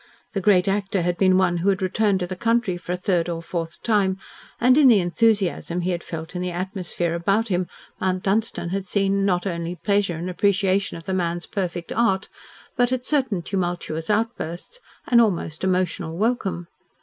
The 0.33 0.41
great 0.41 0.67
actor 0.67 1.03
had 1.03 1.15
been 1.15 1.37
one 1.37 1.57
who 1.57 1.69
had 1.69 1.83
returned 1.83 2.21
to 2.21 2.25
the 2.25 2.35
country 2.35 2.75
for 2.75 2.91
a 2.91 2.97
third 2.97 3.29
or 3.29 3.39
fourth 3.43 3.83
time, 3.83 4.17
and, 4.59 4.75
in 4.75 4.87
the 4.87 4.99
enthusiasm 4.99 5.81
he 5.81 5.91
had 5.91 6.03
felt 6.03 6.35
in 6.35 6.41
the 6.41 6.49
atmosphere 6.49 7.13
about 7.13 7.49
him, 7.49 7.67
Mount 7.99 8.23
Dunstan 8.23 8.69
had 8.69 8.87
seen 8.87 9.25
not 9.25 9.45
only 9.45 9.75
pleasure 9.75 10.15
and 10.15 10.27
appreciation 10.27 10.97
of 10.97 11.05
the 11.05 11.13
man's 11.13 11.45
perfect 11.45 11.91
art, 11.91 12.29
but 12.75 12.91
at 12.91 13.05
certain 13.05 13.43
tumultuous 13.43 14.09
outbursts 14.09 14.79
an 15.07 15.19
almost 15.19 15.63
emotional 15.63 16.17
welcome. 16.17 16.67